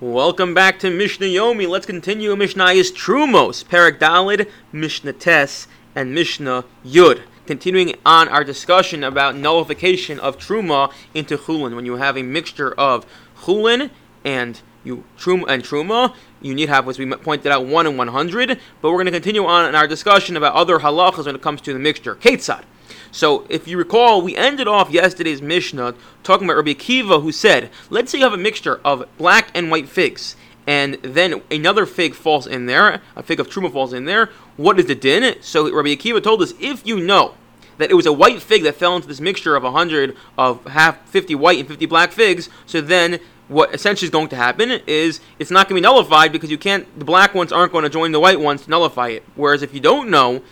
[0.00, 1.68] Welcome back to Mishnah Yomi.
[1.68, 7.20] Let's continue Mishnah is Terumos, Perek Dalid, Mishnah Tes, and Mishnah Yud.
[7.44, 11.76] Continuing on our discussion about nullification of Truma into Chulin.
[11.76, 13.04] When you have a mixture of
[13.42, 13.90] Chulin
[14.24, 18.58] and you Truma and Truma, you need have, as we pointed out, 1 and 100.
[18.80, 21.60] But we're going to continue on in our discussion about other halachas when it comes
[21.60, 22.14] to the mixture.
[22.14, 22.64] Ketzad.
[23.10, 27.70] So, if you recall, we ended off yesterday's Mishnah talking about Rabbi Akiva, who said,
[27.88, 30.36] let's say you have a mixture of black and white figs,
[30.66, 34.30] and then another fig falls in there, a fig of truma falls in there.
[34.56, 35.36] What is the din?
[35.40, 37.34] So, Rabbi Akiva told us, if you know
[37.78, 41.08] that it was a white fig that fell into this mixture of 100 of half
[41.08, 43.18] 50 white and 50 black figs, so then
[43.50, 46.58] what essentially is going to happen is it's not going to be nullified because you
[46.58, 49.24] can't the black ones aren't going to join the white ones to nullify it.
[49.34, 50.42] Whereas if you don't know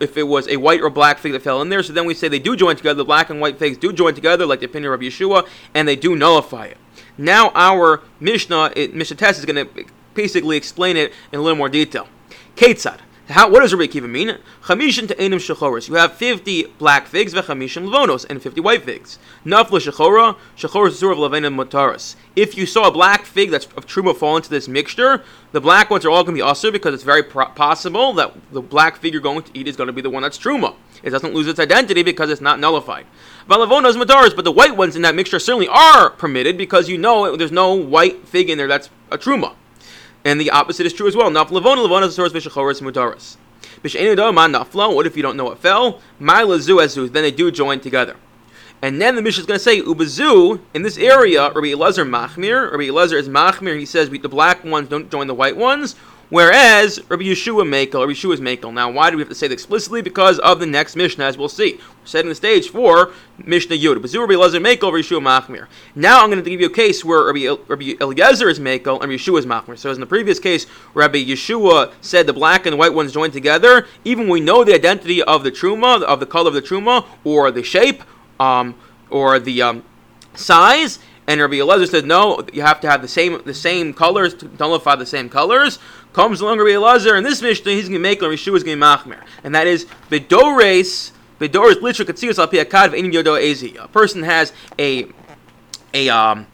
[0.00, 1.82] if it was a white or black fig that fell in there.
[1.82, 2.98] So then we say they do join together.
[2.98, 5.96] The black and white figs do join together, like the opinion of Yeshua, and they
[5.96, 6.78] do nullify it.
[7.16, 9.84] Now our Mishnah, it, Mishnah Tes is going to
[10.14, 12.08] basically explain it in a little more detail.
[12.56, 12.98] Ketzad.
[13.28, 14.38] How, what does Rabbi Akiva mean?
[14.62, 15.86] Chamishin to enim shechoros.
[15.86, 19.18] You have 50 black figs, v'chamishim levonos, and 50 white figs.
[19.44, 22.16] Nafla shechora, shechora sur of levenim motaris.
[22.34, 25.90] If you saw a black fig that's of truma fall into this mixture, the black
[25.90, 28.96] ones are all going to be usher because it's very pro- possible that the black
[28.96, 30.74] fig you're going to eat is going to be the one that's truma.
[31.02, 33.04] It doesn't lose its identity because it's not nullified.
[33.46, 37.36] Valavonos motaris, but the white ones in that mixture certainly are permitted because you know
[37.36, 39.54] there's no white fig in there that's a truma.
[40.24, 41.30] And the opposite is true as well.
[41.30, 43.36] Nafla levona levona source vishachoris mutaris.
[43.82, 44.94] Nafla.
[44.94, 46.00] What if you don't know what fell?
[46.18, 47.10] My lazu azu.
[47.10, 48.16] Then they do join together.
[48.80, 52.70] And then the Mishnah is going to say, Ubazu, in this area, Rabbi Elazar Machmir,
[52.70, 55.96] Rabbi Elazar is Machmir, he says the black ones don't join the white ones,
[56.30, 58.72] Whereas Rabbi Yeshua Makel, Rabbi Yeshua's Makel.
[58.72, 60.02] Now, why do we have to say that explicitly?
[60.02, 61.76] Because of the next Mishnah, as we'll see.
[61.76, 63.96] We're setting the stage for Mishnah Yud.
[63.96, 65.68] Bazu Rabbi Eliezer Makel, Rabbi Yeshua Machmir.
[65.94, 69.10] Now, I'm going to give you a case where Rabbi, Rabbi Eliezer is Makel and
[69.10, 69.78] Rabbi Yeshua is Machmir.
[69.78, 73.12] So, as in the previous case, Rabbi Yeshua said the black and the white ones
[73.12, 73.86] joined together.
[74.04, 77.50] Even we know the identity of the truma, of the color of the truma, or
[77.50, 78.02] the shape,
[78.38, 78.74] um,
[79.08, 79.82] or the um,
[80.34, 80.98] size.
[81.28, 84.48] And Rabbi Eliezer said, no, you have to have the same the same colors to
[84.58, 85.78] nullify the same colors.
[86.14, 88.80] Comes along Rabbi Elazar, and this Mishnah he's going to make, or Yeshua is going
[88.80, 91.12] to machmer, and that is bedores.
[91.38, 93.76] Bedores literally katzius al piakad v'enim yodo ezi.
[93.76, 95.06] A person has a
[95.92, 96.46] a um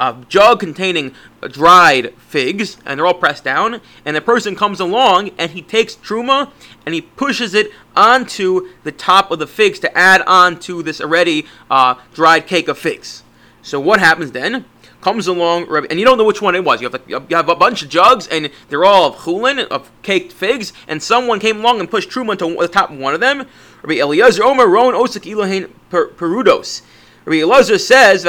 [0.00, 1.14] a jug containing
[1.50, 3.82] dried figs, and they're all pressed down.
[4.06, 6.50] And the person comes along and he takes truma
[6.86, 11.00] and he pushes it onto the top of the figs to add on to this
[11.00, 13.22] already uh, dried cake of figs.
[13.66, 14.64] So what happens then?
[15.02, 16.80] comes along, and you don't know which one it was.
[16.80, 20.32] You have, you have a bunch of jugs, and they're all of chulin, of caked
[20.32, 23.46] figs, and someone came along and pushed truma to the top of one of them.
[23.82, 26.82] Rabbi Eliezer Omer Ron Osik Elohain Perudos.
[27.24, 28.24] Rabbi Eliezer says,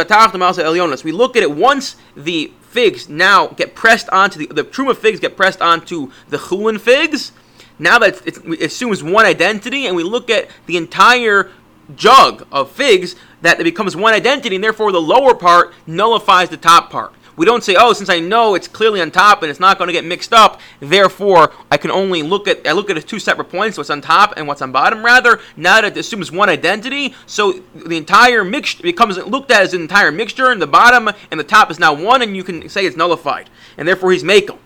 [1.03, 5.19] We look at it once the figs now get pressed onto the, the truma figs
[5.19, 7.31] get pressed onto the chulin figs.
[7.79, 11.51] Now that it assumes one identity, and we look at the entire
[11.95, 16.57] jug of figs, that it becomes one identity, and therefore the lower part nullifies the
[16.57, 17.13] top part.
[17.37, 19.89] We don't say, oh, since I know it's clearly on top and it's not going
[19.89, 23.19] to get mixed up, therefore I can only look at I look at it two
[23.19, 25.05] separate points, what's on top and what's on bottom.
[25.05, 29.75] Rather, now that it assumes one identity, so the entire mixture becomes looked at as
[29.75, 32.67] an entire mixture, and the bottom and the top is now one, and you can
[32.69, 34.57] say it's nullified, and therefore he's makel.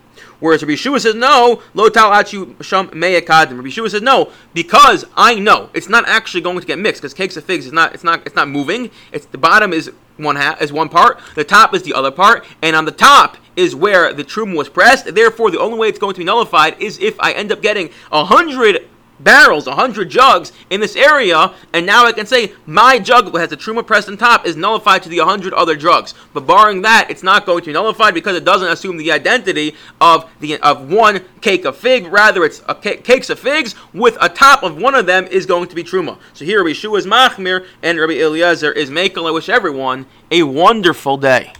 [0.42, 2.88] Whereas Rabbi Yeshua says no, lo tal achu sham.
[2.88, 7.14] Rabbi Yeshua says no because I know it's not actually going to get mixed because
[7.14, 8.90] cakes of figs is not it's not it's not moving.
[9.12, 12.44] It's the bottom is one half is one part, the top is the other part,
[12.60, 15.14] and on the top is where the truma was pressed.
[15.14, 17.90] Therefore, the only way it's going to be nullified is if I end up getting
[18.10, 18.88] a hundred
[19.22, 23.52] barrels, 100 jugs in this area, and now I can say my jug that has
[23.52, 26.14] a truma pressed on top is nullified to the 100 other drugs.
[26.32, 29.74] But barring that, it's not going to be nullified because it doesn't assume the identity
[30.00, 32.06] of the of one cake of fig.
[32.06, 35.74] Rather, it's cakes of figs with a top of one of them is going to
[35.74, 36.18] be truma.
[36.34, 39.26] So here, Rabbi Shua is machmir and Rabbi Eliezer is makel.
[39.26, 41.52] I wish everyone a wonderful day.